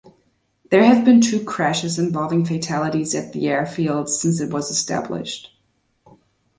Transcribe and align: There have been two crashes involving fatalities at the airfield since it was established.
There 0.71 0.83
have 0.83 1.05
been 1.05 1.21
two 1.21 1.43
crashes 1.45 1.99
involving 1.99 2.43
fatalities 2.43 3.13
at 3.13 3.33
the 3.33 3.47
airfield 3.49 4.09
since 4.09 4.41
it 4.41 4.49
was 4.51 4.71
established. 4.71 5.53